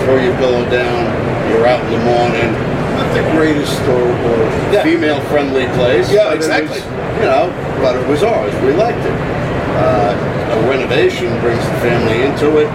throw 0.04 0.16
your 0.20 0.36
pillow 0.36 0.68
down, 0.68 1.00
you're 1.48 1.66
out 1.66 1.80
in 1.84 1.90
the 1.96 2.04
morning. 2.04 2.69
Not 3.00 3.14
the 3.16 3.24
greatest 3.32 3.80
or, 3.88 4.04
or 4.28 4.36
Yeah. 4.72 4.82
female-friendly 4.84 5.66
place. 5.72 6.12
Yeah, 6.12 6.34
exactly. 6.36 6.80
was, 6.80 7.16
you 7.16 7.24
know, 7.32 7.48
but 7.80 7.96
it 7.96 8.06
was 8.06 8.22
ours. 8.22 8.52
We 8.60 8.72
liked 8.76 9.00
it. 9.00 9.16
Uh, 9.80 10.12
a 10.52 10.68
renovation 10.68 11.32
brings 11.40 11.64
the 11.64 11.76
family 11.80 12.20
into 12.28 12.58
it, 12.60 12.68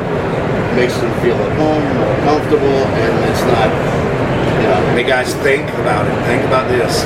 makes 0.74 0.98
them 0.98 1.14
feel 1.22 1.38
at 1.38 1.54
home, 1.62 1.84
more 2.02 2.18
comfortable, 2.26 2.80
and 3.06 3.14
it's 3.30 3.44
not, 3.54 3.70
you 3.70 4.66
know, 4.66 4.82
Hey 4.98 5.04
guys, 5.04 5.36
think 5.46 5.70
about 5.78 6.08
it. 6.10 6.16
Think 6.26 6.42
about 6.46 6.68
this. 6.70 7.06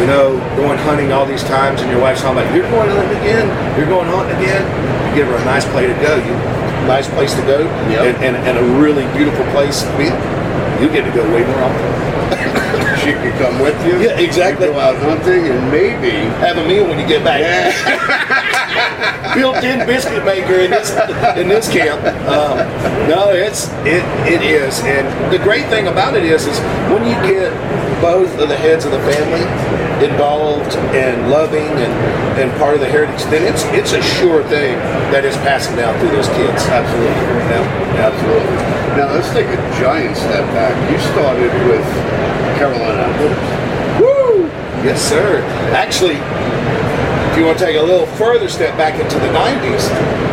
You 0.00 0.06
know, 0.06 0.36
going 0.60 0.76
hunting 0.84 1.10
all 1.12 1.24
these 1.24 1.42
times, 1.44 1.80
and 1.80 1.90
your 1.90 2.00
wife's 2.00 2.20
talking 2.20 2.42
about 2.42 2.54
you're 2.54 2.68
going 2.70 2.90
hunting 2.90 3.18
again. 3.18 3.46
You're 3.78 3.88
going 3.88 4.06
hunting 4.12 4.36
again. 4.36 4.62
You 5.08 5.24
give 5.24 5.26
her 5.28 5.36
a 5.40 5.44
nice 5.46 5.64
place 5.72 5.88
to 5.88 5.98
go. 6.04 6.16
You 6.20 6.34
nice 6.86 7.08
place 7.08 7.32
to 7.34 7.42
go, 7.42 7.60
Yep. 7.88 8.00
and, 8.04 8.16
and, 8.24 8.36
and 8.48 8.58
a 8.58 8.64
really 8.80 9.04
beautiful 9.16 9.44
place 9.56 9.82
to 9.82 9.90
be. 9.98 10.08
You 10.80 10.88
get 10.88 11.04
to 11.04 11.12
go 11.12 11.24
way 11.34 11.44
more 11.44 11.62
often. 11.62 12.98
she 13.02 13.12
could 13.12 13.34
come 13.40 13.58
with 13.60 13.78
you. 13.86 14.00
Yeah, 14.00 14.18
exactly. 14.18 14.66
You 14.66 14.72
go 14.72 14.80
out 14.80 14.96
hunting 14.96 15.46
and 15.46 15.72
maybe 15.72 16.10
Have 16.38 16.56
a 16.58 16.66
meal 16.66 16.86
when 16.86 16.98
you 16.98 17.06
get 17.06 17.24
back. 17.24 17.42
built-in 19.34 19.86
biscuit 19.86 20.24
maker 20.24 20.60
in 20.60 20.70
this 20.70 20.90
in 21.36 21.48
this 21.48 21.70
camp. 21.70 22.02
Um, 22.28 22.58
no, 23.08 23.30
it's 23.30 23.68
it 23.84 24.02
it 24.26 24.42
is, 24.42 24.80
and 24.80 25.06
the 25.32 25.38
great 25.38 25.66
thing 25.66 25.86
about 25.88 26.16
it 26.16 26.24
is, 26.24 26.46
is 26.46 26.58
when 26.90 27.04
you 27.06 27.14
get 27.22 27.52
both 28.00 28.38
of 28.38 28.48
the 28.48 28.56
heads 28.56 28.84
of 28.84 28.92
the 28.92 29.00
family 29.00 29.67
involved 30.02 30.76
and 30.94 31.30
loving 31.30 31.66
and, 31.66 31.92
and 32.38 32.50
part 32.58 32.74
of 32.74 32.80
the 32.80 32.88
heritage, 32.88 33.22
then 33.30 33.42
it's 33.42 33.64
it's 33.74 33.92
a 33.92 34.02
sure 34.02 34.42
thing 34.44 34.78
that 35.10 35.24
is 35.24 35.36
passing 35.38 35.76
down 35.76 35.98
through 35.98 36.10
those 36.10 36.28
kids. 36.38 36.62
Absolutely. 36.66 37.22
Yeah. 37.50 37.88
Absolutely. 37.98 38.54
Now 38.94 39.12
let's 39.14 39.30
take 39.30 39.46
a 39.46 39.58
giant 39.78 40.16
step 40.16 40.46
back. 40.54 40.74
You 40.90 40.98
started 41.10 41.50
with 41.66 41.86
Carolina 42.58 43.02
Outdoors. 43.02 43.38
Woo! 44.00 44.46
Yes, 44.86 45.02
sir. 45.02 45.42
Actually, 45.74 46.18
if 47.30 47.38
you 47.38 47.44
want 47.44 47.58
to 47.58 47.64
take 47.64 47.76
a 47.76 47.82
little 47.82 48.06
further 48.14 48.48
step 48.48 48.76
back 48.78 49.00
into 49.00 49.18
the 49.18 49.30
90s, 49.34 49.88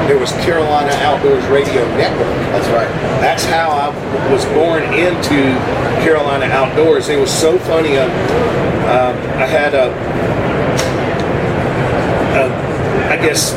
there 0.07 0.17
was 0.17 0.31
Carolina 0.45 0.91
Outdoors 1.01 1.45
Radio 1.47 1.85
Network. 1.97 2.29
That's 2.53 2.67
right. 2.69 2.89
That's 3.21 3.45
how 3.45 3.69
I 3.69 4.31
was 4.31 4.45
born 4.53 4.83
into 4.93 5.57
Carolina 6.05 6.45
Outdoors. 6.45 7.09
It 7.09 7.19
was 7.19 7.31
so 7.31 7.57
funny. 7.59 7.97
Uh, 7.97 8.74
um, 8.85 9.17
I 9.41 9.45
had 9.45 9.73
a, 9.73 9.89
a, 12.37 12.43
I 13.09 13.17
guess 13.17 13.53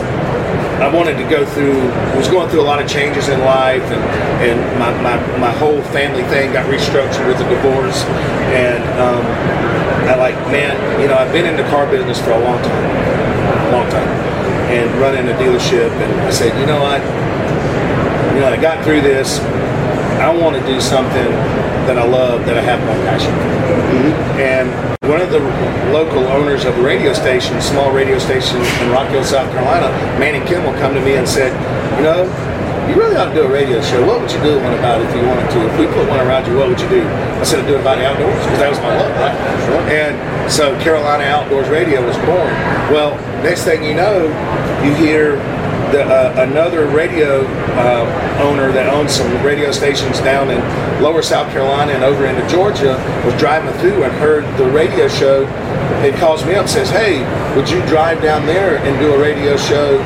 I 0.80 0.88
wanted 0.94 1.18
to 1.18 1.28
go 1.28 1.44
through, 1.44 1.90
was 2.16 2.28
going 2.28 2.48
through 2.48 2.62
a 2.62 2.68
lot 2.68 2.80
of 2.80 2.88
changes 2.88 3.28
in 3.28 3.40
life, 3.40 3.82
and, 3.82 4.00
and 4.40 4.58
my, 4.78 4.94
my, 5.02 5.16
my 5.38 5.50
whole 5.50 5.82
family 5.90 6.22
thing 6.30 6.52
got 6.52 6.64
restructured 6.70 7.26
with 7.26 7.40
a 7.40 7.48
divorce. 7.50 8.04
And 8.54 8.82
um, 8.96 9.26
I 10.08 10.14
like, 10.14 10.36
man, 10.48 10.72
you 11.02 11.08
know, 11.08 11.14
I've 11.14 11.32
been 11.32 11.44
in 11.44 11.56
the 11.56 11.68
car 11.68 11.90
business 11.90 12.18
for 12.22 12.30
a 12.30 12.40
long 12.40 12.62
time, 12.62 13.72
long 13.72 13.90
time, 13.90 14.08
and 14.72 14.88
running 15.00 15.28
a 15.28 15.36
dealership. 15.36 15.90
And 15.90 16.20
I 16.22 16.30
said, 16.30 16.58
you 16.58 16.64
know 16.64 16.80
what? 16.80 17.02
You 18.34 18.40
know, 18.40 18.48
I 18.48 18.56
got 18.56 18.84
through 18.84 19.02
this. 19.02 19.40
I 20.22 20.30
want 20.32 20.56
to 20.56 20.64
do 20.64 20.80
something 20.80 21.28
that 21.88 21.96
I 21.96 22.04
love, 22.04 22.44
that 22.44 22.60
I 22.60 22.60
have 22.60 22.84
more 22.84 23.00
passion 23.08 23.32
for. 23.32 23.48
Mm-hmm. 23.88 24.44
And 24.44 24.68
one 25.08 25.24
of 25.24 25.32
the 25.32 25.40
local 25.88 26.20
owners 26.28 26.68
of 26.68 26.76
a 26.76 26.82
radio 26.82 27.16
station, 27.16 27.60
small 27.64 27.90
radio 27.90 28.20
station 28.20 28.60
in 28.60 28.92
Rock 28.92 29.08
Hill, 29.08 29.24
South 29.24 29.48
Carolina, 29.56 29.88
Manning 30.20 30.44
Kimmel, 30.44 30.76
come 30.76 30.92
to 30.92 31.00
me 31.00 31.16
and 31.16 31.26
said, 31.26 31.48
you 31.96 32.04
know, 32.04 32.28
you 32.88 32.94
really 32.94 33.16
ought 33.16 33.32
to 33.32 33.34
do 33.34 33.42
a 33.44 33.52
radio 33.52 33.80
show. 33.80 34.04
What 34.04 34.20
would 34.20 34.30
you 34.30 34.40
do 34.44 34.60
one 34.60 34.76
about 34.76 35.00
it 35.00 35.08
if 35.08 35.16
you 35.16 35.24
wanted 35.24 35.48
to? 35.48 35.58
If 35.64 35.78
we 35.80 35.86
put 35.88 36.08
one 36.08 36.20
around 36.20 36.44
you, 36.44 36.56
what 36.56 36.68
would 36.68 36.80
you 36.80 36.88
do? 36.88 37.02
I 37.04 37.42
said, 37.44 37.64
I'd 37.64 37.68
do 37.68 37.76
it 37.76 37.80
about 37.80 37.96
the 37.96 38.04
outdoors 38.04 38.36
because 38.44 38.60
that 38.60 38.68
was 38.68 38.80
my 38.84 38.92
love, 38.92 39.12
right? 39.16 39.36
And 39.88 40.12
so 40.52 40.76
Carolina 40.80 41.24
Outdoors 41.24 41.68
Radio 41.68 42.04
was 42.04 42.16
born. 42.28 42.52
Well, 42.92 43.16
next 43.42 43.64
thing 43.64 43.84
you 43.84 43.94
know, 43.94 44.28
you 44.84 44.92
hear 44.94 45.36
the, 45.92 46.04
uh, 46.04 46.34
another 46.48 46.86
radio 46.86 47.46
uh, 47.46 48.40
owner 48.42 48.72
that 48.72 48.92
owns 48.92 49.12
some 49.12 49.30
radio 49.44 49.72
stations 49.72 50.18
down 50.20 50.50
in 50.50 50.60
lower 51.02 51.22
South 51.22 51.50
Carolina 51.52 51.92
and 51.92 52.04
over 52.04 52.26
into 52.26 52.46
Georgia 52.48 52.96
was 53.24 53.34
driving 53.38 53.72
through 53.80 54.04
and 54.04 54.12
heard 54.14 54.44
the 54.58 54.68
radio 54.70 55.08
show. 55.08 55.42
It 56.04 56.14
calls 56.16 56.44
me 56.44 56.54
up 56.54 56.62
and 56.62 56.70
says, 56.70 56.90
Hey, 56.90 57.22
would 57.56 57.68
you 57.68 57.84
drive 57.86 58.22
down 58.22 58.46
there 58.46 58.78
and 58.78 58.98
do 58.98 59.14
a 59.14 59.18
radio 59.18 59.56
show 59.56 59.98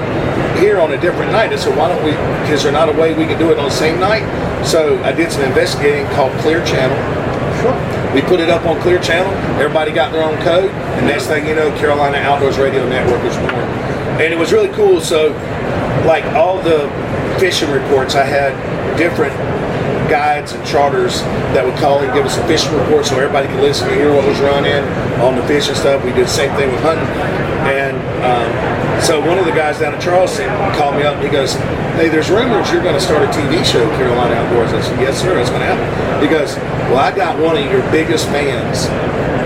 here 0.58 0.80
on 0.80 0.92
a 0.92 1.00
different 1.00 1.32
night? 1.32 1.52
I 1.52 1.56
said, 1.56 1.76
Why 1.76 1.88
don't 1.88 2.04
we? 2.04 2.12
Is 2.52 2.62
there 2.62 2.72
not 2.72 2.88
a 2.88 2.92
way 2.92 3.14
we 3.14 3.26
can 3.26 3.38
do 3.38 3.50
it 3.50 3.58
on 3.58 3.64
the 3.64 3.70
same 3.70 3.98
night? 3.98 4.24
So 4.64 5.02
I 5.02 5.12
did 5.12 5.32
some 5.32 5.42
investigating 5.42 6.06
called 6.14 6.32
Clear 6.40 6.64
Channel. 6.64 6.96
We 8.14 8.22
put 8.22 8.40
it 8.40 8.50
up 8.50 8.66
on 8.66 8.80
Clear 8.82 9.00
Channel. 9.00 9.32
Everybody 9.60 9.92
got 9.92 10.12
their 10.12 10.22
own 10.22 10.36
code, 10.42 10.70
and 10.70 11.06
next 11.06 11.26
thing 11.26 11.46
you 11.46 11.54
know, 11.54 11.70
Carolina 11.78 12.18
Outdoors 12.18 12.58
Radio 12.58 12.88
Network 12.88 13.22
was 13.22 13.36
born. 13.36 13.91
And 14.22 14.32
it 14.32 14.38
was 14.38 14.52
really 14.52 14.68
cool. 14.68 15.00
So, 15.00 15.32
like 16.06 16.22
all 16.38 16.62
the 16.62 16.86
fishing 17.40 17.68
reports, 17.72 18.14
I 18.14 18.22
had 18.22 18.54
different 18.96 19.34
guides 20.08 20.52
and 20.52 20.64
charters 20.64 21.22
that 21.58 21.64
would 21.64 21.74
call 21.74 21.98
and 21.98 22.12
give 22.14 22.24
us 22.24 22.38
a 22.38 22.46
fishing 22.46 22.70
report 22.70 23.04
so 23.04 23.18
everybody 23.18 23.48
could 23.48 23.58
listen 23.58 23.88
to 23.88 23.94
hear 23.94 24.14
what 24.14 24.22
was 24.22 24.38
running 24.38 24.84
on 25.18 25.34
the 25.34 25.42
fishing 25.50 25.74
stuff. 25.74 26.04
We 26.04 26.12
did 26.12 26.26
the 26.26 26.36
same 26.38 26.54
thing 26.54 26.70
with 26.70 26.82
hunting. 26.86 27.02
And 27.66 27.98
um, 28.22 29.02
so 29.02 29.18
one 29.18 29.38
of 29.38 29.44
the 29.44 29.50
guys 29.58 29.80
down 29.80 29.92
in 29.92 30.00
Charleston 30.00 30.46
called 30.78 30.94
me 30.94 31.02
up 31.02 31.16
and 31.16 31.24
he 31.24 31.30
goes, 31.30 31.54
Hey, 31.98 32.08
there's 32.08 32.30
rumors 32.30 32.70
you're 32.70 32.82
going 32.82 32.94
to 32.94 33.02
start 33.02 33.26
a 33.26 33.30
TV 33.34 33.64
show, 33.64 33.82
Carolina 33.98 34.38
Outdoors. 34.38 34.72
I 34.72 34.82
said, 34.82 35.00
Yes, 35.00 35.20
sir, 35.20 35.34
it's 35.40 35.50
going 35.50 35.62
to 35.62 35.66
happen. 35.66 36.22
He 36.22 36.30
goes, 36.30 36.54
Well, 36.94 37.02
I 37.02 37.10
got 37.10 37.42
one 37.42 37.56
of 37.56 37.64
your 37.66 37.82
biggest 37.90 38.26
fans 38.26 38.86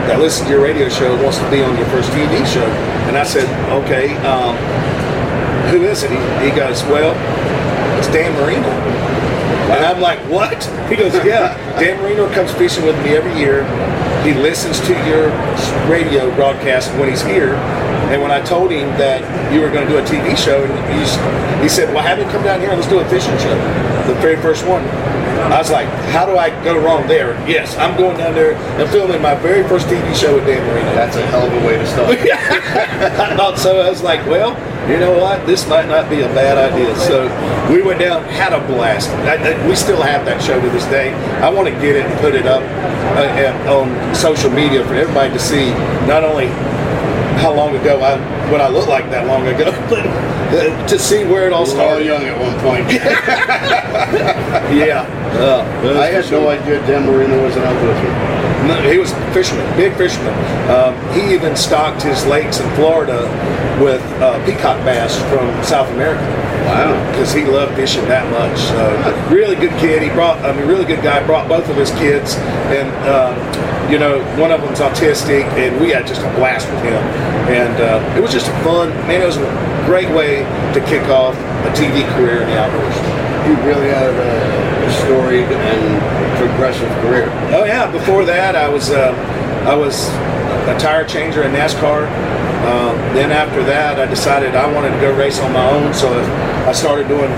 that 0.07 0.19
listens 0.21 0.47
to 0.47 0.55
your 0.55 0.63
radio 0.63 0.89
show 0.89 1.11
wants 1.23 1.39
to 1.39 1.51
be 1.51 1.63
on 1.63 1.77
your 1.77 1.87
first 1.87 2.11
TV 2.11 2.45
show. 2.47 2.67
And 3.07 3.17
I 3.17 3.25
said, 3.25 3.47
Okay, 3.85 4.15
um, 4.27 4.57
who 5.71 5.85
is 5.85 6.03
it? 6.03 6.11
He, 6.11 6.51
he 6.51 6.57
goes, 6.57 6.83
Well, 6.85 7.15
it's 7.99 8.09
Dan 8.09 8.33
Marino. 8.41 8.71
And 9.67 9.85
I'm 9.85 10.01
like, 10.01 10.21
what? 10.31 10.63
He 10.89 10.95
goes, 10.95 11.13
yeah. 11.27 11.59
Dan 11.81 12.01
Marino 12.01 12.33
comes 12.33 12.53
fishing 12.53 12.85
with 12.85 12.97
me 13.03 13.17
every 13.17 13.35
year. 13.35 13.67
He 14.23 14.33
listens 14.33 14.79
to 14.87 14.93
your 15.07 15.27
radio 15.91 16.33
broadcast 16.37 16.93
when 16.99 17.09
he's 17.09 17.23
here. 17.23 17.55
And 18.15 18.23
when 18.23 18.31
I 18.31 18.41
told 18.43 18.71
him 18.71 18.89
that 18.97 19.27
you 19.53 19.61
were 19.61 19.71
going 19.71 19.87
to 19.87 19.93
do 19.93 19.99
a 19.99 20.07
TV 20.07 20.37
show, 20.39 20.63
and 20.63 20.71
he, 20.95 21.03
he 21.63 21.69
said, 21.69 21.93
well, 21.93 22.03
have 22.03 22.19
him 22.19 22.31
come 22.31 22.45
down 22.45 22.61
here 22.61 22.71
and 22.71 22.79
let's 22.79 22.89
do 22.89 23.01
a 23.01 23.09
fishing 23.11 23.37
show. 23.39 23.55
The 24.07 24.15
very 24.23 24.37
first 24.37 24.65
one. 24.67 24.85
I 25.37 25.59
was 25.59 25.71
like, 25.71 25.89
how 26.11 26.27
do 26.27 26.37
I 26.37 26.51
go 26.65 26.79
wrong 26.79 27.07
there? 27.07 27.33
Yes, 27.49 27.77
I'm 27.77 27.97
going 27.97 28.17
down 28.17 28.35
there 28.35 28.55
and 28.55 28.89
filming 28.91 29.23
my 29.23 29.35
very 29.35 29.67
first 29.69 29.87
TV 29.87 30.15
show 30.15 30.35
with 30.35 30.47
Dan 30.47 30.67
Marino. 30.67 30.95
That's 30.95 31.17
a 31.17 31.27
hell 31.27 31.47
of 31.47 31.53
a 31.53 31.67
way 31.67 31.77
to 31.77 31.87
start. 31.87 32.19
I 32.19 33.37
thought 33.37 33.59
so. 33.59 33.81
I 33.81 33.91
was 33.91 34.03
like, 34.03 34.25
well, 34.27 34.51
you 34.91 34.99
know 34.99 35.19
what? 35.19 35.47
This 35.47 35.69
might 35.69 35.89
not 35.89 36.09
be 36.09 36.21
a 36.21 36.29
bad 36.29 36.59
idea. 36.73 36.95
So 36.97 37.27
we 37.73 37.83
went 37.83 38.01
down, 38.01 38.25
had 38.25 38.53
a 38.53 38.61
blast. 38.67 39.11
I, 39.11 39.35
I, 39.35 39.69
we 39.69 39.75
still 39.75 40.03
have 40.03 40.25
that 40.27 40.43
show 40.43 40.61
to 40.61 40.71
this 40.71 40.85
day. 40.87 41.13
I 41.43 41.51
want 41.51 41.69
to 41.69 41.75
get 41.75 41.97
it 41.97 42.07
and 42.07 42.21
put 42.21 42.35
it 42.35 42.47
up 42.47 42.63
uh, 43.17 43.75
on 43.75 44.15
social 44.15 44.51
media 44.51 44.85
for 44.87 44.95
everybody 44.95 45.33
to 45.33 45.39
see. 45.39 45.71
Not 46.07 46.25
only 46.25 46.47
how 47.37 47.53
long 47.53 47.77
ago 47.77 48.01
I 48.01 48.17
what 48.51 48.61
I 48.61 48.69
look 48.69 48.89
like 48.89 49.11
that 49.11 49.27
long 49.27 49.47
ago, 49.47 49.71
but 49.91 50.07
uh, 50.07 50.87
to 50.89 50.99
see 50.99 51.25
where 51.25 51.47
it 51.47 51.53
all 51.53 51.65
We 51.65 51.75
were 51.75 51.81
all 51.81 51.87
started. 52.01 52.07
young 52.07 52.25
at 52.25 52.39
one 52.39 52.57
point. 52.61 52.87
Yeah. 54.77 55.03
Uh, 55.39 56.01
I 56.01 56.07
had 56.07 56.31
no 56.31 56.49
idea 56.49 56.79
Dan 56.87 57.07
Marino 57.07 57.43
was 57.45 57.57
an 57.57 57.63
outdoorsman. 57.63 58.69
No, 58.69 58.91
he 58.91 58.99
was 58.99 59.13
a 59.13 59.33
fisherman, 59.33 59.65
big 59.77 59.95
fisherman. 59.97 60.35
Um, 60.71 60.95
he 61.15 61.33
even 61.35 61.55
stocked 61.57 62.03
his 62.03 62.25
lakes 62.27 62.59
in 62.61 62.69
Florida 62.75 63.23
with 63.83 64.03
uh, 64.21 64.45
peacock 64.45 64.83
bass 64.85 65.15
from 65.31 65.47
South 65.63 65.89
America. 65.93 66.23
Wow. 66.67 67.11
Because 67.13 67.33
he 67.33 67.45
loved 67.45 67.77
fishing 67.77 68.05
that 68.07 68.27
much. 68.31 68.59
So, 68.59 69.31
really 69.33 69.55
good 69.55 69.73
kid. 69.79 70.03
He 70.03 70.11
brought, 70.11 70.39
I 70.45 70.53
mean, 70.53 70.67
really 70.67 70.85
good 70.85 71.03
guy. 71.03 71.25
Brought 71.25 71.49
both 71.49 71.69
of 71.69 71.77
his 71.77 71.91
kids, 71.93 72.35
and 72.75 72.91
um, 73.07 73.35
you 73.91 73.99
know, 73.99 74.19
one 74.37 74.51
of 74.51 74.61
them's 74.61 74.81
autistic, 74.81 75.45
and 75.55 75.81
we 75.81 75.91
had 75.91 76.07
just 76.07 76.21
a 76.23 76.31
blast 76.35 76.69
with 76.69 76.83
him. 76.83 77.03
And 77.47 77.81
uh, 77.81 78.17
it 78.17 78.21
was 78.21 78.33
just 78.33 78.49
a 78.49 78.57
fun, 78.65 78.91
man. 79.07 79.23
It 79.23 79.27
was 79.27 79.37
a 79.37 79.85
great 79.87 80.11
way 80.11 80.43
to 80.75 80.81
kick 80.87 81.07
off 81.09 81.37
a 81.37 81.71
TV 81.71 82.03
career 82.15 82.43
in 82.43 82.49
the 82.51 82.59
outdoors. 82.59 82.97
He 83.47 83.55
really 83.63 83.87
had 83.87 84.11
a, 84.11 84.87
a 84.87 84.93
storied 85.07 85.47
and 85.47 86.37
progressive 86.37 86.91
career. 87.03 87.31
Oh 87.55 87.65
yeah. 87.65 87.91
Before 87.91 88.25
that, 88.25 88.57
I 88.57 88.69
was 88.69 88.91
uh, 88.91 89.15
I 89.67 89.75
was 89.77 90.09
a 90.67 90.77
tire 90.79 91.05
changer 91.05 91.45
in 91.45 91.53
NASCAR. 91.53 92.07
Uh, 92.67 92.93
then 93.15 93.31
after 93.31 93.63
that, 93.63 94.01
I 94.01 94.07
decided 94.07 94.57
I 94.57 94.67
wanted 94.73 94.91
to 94.91 95.01
go 95.01 95.17
race 95.17 95.39
on 95.39 95.53
my 95.53 95.71
own. 95.71 95.95
So 95.95 96.11
I 96.67 96.73
started 96.73 97.07
doing, 97.07 97.31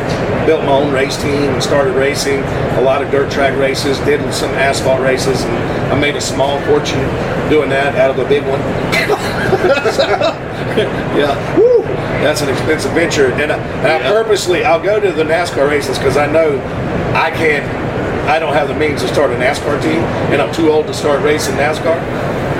built 0.46 0.64
my 0.64 0.72
own 0.72 0.90
race 0.90 1.20
team 1.20 1.52
and 1.52 1.62
started 1.62 1.92
racing 1.92 2.40
a 2.78 2.80
lot 2.80 3.02
of 3.02 3.10
dirt 3.10 3.30
track 3.30 3.54
races. 3.58 3.98
Did 4.00 4.32
some 4.32 4.50
asphalt 4.52 5.02
races, 5.02 5.44
and 5.44 5.92
I 5.92 6.00
made 6.00 6.16
a 6.16 6.20
small 6.20 6.58
fortune 6.62 7.04
doing 7.50 7.68
that 7.68 7.94
out 7.96 8.10
of 8.10 8.18
a 8.18 8.26
big 8.26 8.42
one. 8.44 8.60
yeah, 11.14 11.58
Woo. 11.58 11.82
that's 12.24 12.40
an 12.40 12.48
expensive 12.48 12.92
venture. 12.92 13.30
And 13.32 13.52
I, 13.52 13.58
and 13.58 13.86
I 13.86 14.08
purposely, 14.08 14.64
I'll 14.64 14.82
go 14.82 14.98
to 14.98 15.12
the 15.12 15.24
NASCAR 15.24 15.68
races 15.68 15.98
because 15.98 16.16
I 16.16 16.26
know 16.26 16.58
I 17.14 17.30
can't 17.30 17.66
I 18.28 18.38
don't 18.38 18.52
have 18.52 18.68
the 18.68 18.74
means 18.74 19.00
to 19.00 19.08
start 19.08 19.30
a 19.30 19.36
NASCAR 19.36 19.80
team, 19.80 20.02
and 20.32 20.42
I'm 20.42 20.52
too 20.52 20.70
old 20.70 20.86
to 20.88 20.94
start 20.94 21.22
racing 21.22 21.54
NASCAR. 21.54 21.96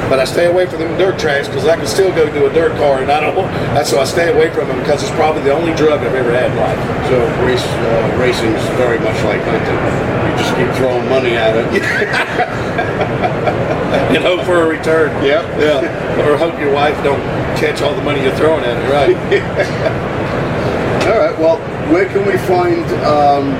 But 0.08 0.20
I 0.20 0.24
stay 0.24 0.46
away 0.46 0.66
from 0.66 0.80
them 0.80 0.96
dirt 0.98 1.18
tracks 1.18 1.48
because 1.48 1.66
I 1.66 1.76
can 1.76 1.86
still 1.86 2.10
go 2.14 2.32
do 2.32 2.46
a 2.46 2.52
dirt 2.52 2.76
car, 2.78 3.02
and 3.02 3.10
I 3.12 3.20
don't. 3.20 3.36
That's 3.74 3.90
so 3.90 4.00
I 4.00 4.04
stay 4.04 4.32
away 4.32 4.50
from 4.50 4.68
them 4.68 4.78
because 4.80 5.02
it's 5.02 5.12
probably 5.12 5.42
the 5.42 5.52
only 5.52 5.74
drug 5.74 6.00
I've 6.00 6.14
ever 6.14 6.32
had 6.32 6.50
in 6.50 6.56
life. 6.56 6.80
So 7.08 7.18
race 7.44 7.64
uh, 7.64 8.16
racing 8.18 8.52
is 8.52 8.64
very 8.76 8.98
much 9.00 9.20
like 9.24 9.42
hunting. 9.42 9.76
You 9.76 10.36
just 10.40 10.56
keep 10.56 10.70
throwing 10.80 11.08
money 11.08 11.36
at 11.36 11.54
it. 11.56 11.68
And 13.88 14.22
hope 14.24 14.44
for 14.44 14.62
a 14.62 14.66
return. 14.66 15.10
Yep. 15.24 15.44
Yeah. 15.60 16.08
Or 16.18 16.36
hope 16.36 16.58
your 16.58 16.72
wife 16.72 16.96
don't 17.04 17.20
catch 17.56 17.80
all 17.80 17.94
the 17.94 18.02
money 18.02 18.22
you're 18.22 18.34
throwing 18.34 18.64
at 18.64 18.76
it. 18.76 18.90
Right. 18.90 19.16
All 21.08 21.16
right. 21.18 21.38
Well, 21.38 21.58
where 21.92 22.06
can 22.06 22.26
we 22.26 22.36
find 22.38 22.84
um, 23.04 23.52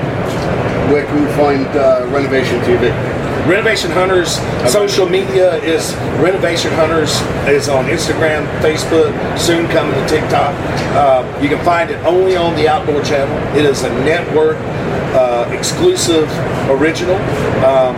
where 0.91 1.05
can 1.05 1.23
we 1.23 1.31
find 1.33 1.65
uh, 1.77 2.05
Renovation 2.11 2.59
TV? 2.61 2.91
Renovation 3.47 3.91
Hunters 3.91 4.35
social 4.71 5.07
media 5.07 5.55
is 5.63 5.95
Renovation 6.19 6.71
Hunters 6.73 7.21
is 7.47 7.69
on 7.69 7.85
Instagram, 7.85 8.45
Facebook, 8.61 9.13
soon 9.39 9.67
coming 9.69 9.93
to 9.95 10.07
TikTok. 10.07 10.53
Uh, 10.95 11.39
you 11.41 11.49
can 11.49 11.63
find 11.63 11.89
it 11.89 11.97
only 12.05 12.35
on 12.35 12.55
the 12.55 12.67
Outdoor 12.67 13.01
Channel. 13.01 13.57
It 13.57 13.65
is 13.65 13.83
a 13.83 13.89
network 14.03 14.57
uh, 15.15 15.49
exclusive 15.51 16.29
original. 16.69 17.15
Um, 17.65 17.95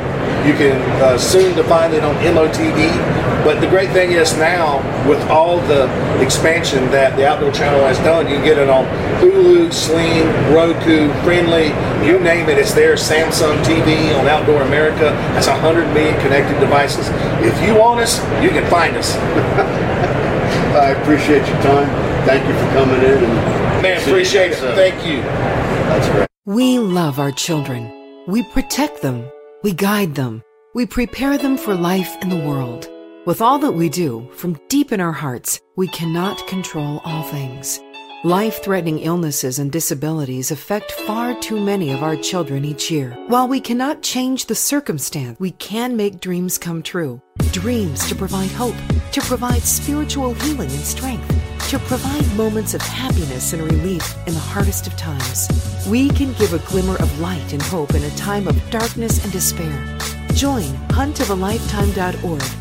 you 0.47 0.53
can 0.53 0.79
uh, 1.01 1.17
soon 1.17 1.55
to 1.55 1.63
find 1.65 1.93
it 1.93 2.03
on 2.03 2.15
MOTV. 2.15 3.20
But 3.43 3.59
the 3.59 3.67
great 3.67 3.89
thing 3.89 4.11
is 4.11 4.37
now, 4.37 4.77
with 5.09 5.19
all 5.29 5.59
the 5.61 5.89
expansion 6.21 6.91
that 6.91 7.17
the 7.17 7.27
Outdoor 7.27 7.51
Channel 7.51 7.81
has 7.81 7.97
done, 7.99 8.27
you 8.29 8.35
can 8.35 8.45
get 8.45 8.57
it 8.59 8.69
on 8.69 8.85
Hulu, 9.19 9.73
Sling, 9.73 10.27
Roku, 10.53 11.11
Friendly, 11.23 11.69
you 12.05 12.19
name 12.19 12.49
it, 12.49 12.57
it's 12.59 12.73
there. 12.73 12.95
Samsung 12.95 13.57
TV 13.63 14.17
on 14.19 14.27
Outdoor 14.27 14.61
America 14.61 15.11
has 15.33 15.47
100 15.47 15.91
million 15.93 16.19
connected 16.21 16.59
devices. 16.59 17.09
If 17.43 17.59
you 17.65 17.75
want 17.75 17.99
us, 17.99 18.19
you 18.43 18.49
can 18.49 18.69
find 18.69 18.95
us. 18.95 19.15
I 20.75 20.91
appreciate 20.91 21.47
your 21.47 21.61
time. 21.61 21.89
Thank 22.25 22.47
you 22.47 22.53
for 22.53 22.69
coming 22.73 23.01
in. 23.03 23.23
And 23.23 23.81
Man, 23.81 24.01
appreciate 24.01 24.51
it. 24.51 24.63
Uh, 24.63 24.75
Thank 24.75 25.05
you. 25.05 25.21
That's 25.21 26.07
great. 26.09 26.27
We 26.45 26.79
love 26.79 27.19
our 27.19 27.31
children. 27.31 27.91
We 28.27 28.43
protect 28.43 29.01
them. 29.01 29.25
We 29.63 29.73
guide 29.73 30.15
them. 30.15 30.43
We 30.73 30.85
prepare 30.85 31.37
them 31.37 31.57
for 31.57 31.75
life 31.75 32.15
in 32.21 32.29
the 32.29 32.37
world. 32.37 32.90
With 33.23 33.39
all 33.39 33.59
that 33.59 33.73
we 33.73 33.87
do, 33.87 34.27
from 34.33 34.59
deep 34.67 34.91
in 34.91 34.99
our 34.99 35.11
hearts, 35.11 35.61
we 35.75 35.87
cannot 35.89 36.47
control 36.47 37.01
all 37.05 37.21
things. 37.21 37.79
Life 38.23 38.63
threatening 38.63 38.97
illnesses 38.97 39.59
and 39.59 39.71
disabilities 39.71 40.49
affect 40.49 40.91
far 41.05 41.39
too 41.39 41.59
many 41.59 41.91
of 41.91 42.01
our 42.01 42.15
children 42.15 42.65
each 42.65 42.89
year. 42.89 43.11
While 43.27 43.47
we 43.47 43.61
cannot 43.61 44.01
change 44.01 44.47
the 44.47 44.55
circumstance, 44.55 45.39
we 45.39 45.51
can 45.51 45.95
make 45.95 46.19
dreams 46.19 46.57
come 46.57 46.81
true. 46.81 47.21
Dreams 47.51 48.09
to 48.09 48.15
provide 48.15 48.49
hope, 48.49 48.75
to 49.11 49.21
provide 49.21 49.61
spiritual 49.61 50.33
healing 50.33 50.71
and 50.71 50.79
strength, 50.79 51.29
to 51.69 51.77
provide 51.77 52.25
moments 52.35 52.73
of 52.73 52.81
happiness 52.81 53.53
and 53.53 53.61
relief 53.61 54.17
in 54.25 54.33
the 54.33 54.39
hardest 54.39 54.87
of 54.87 54.97
times. 54.97 55.47
We 55.87 56.09
can 56.09 56.33
give 56.33 56.55
a 56.55 56.69
glimmer 56.71 56.95
of 56.95 57.19
light 57.19 57.53
and 57.53 57.61
hope 57.61 57.93
in 57.93 58.03
a 58.03 58.15
time 58.15 58.47
of 58.47 58.69
darkness 58.71 59.23
and 59.23 59.31
despair. 59.31 59.99
Join 60.33 60.63
huntofalifetime.org 60.89 62.60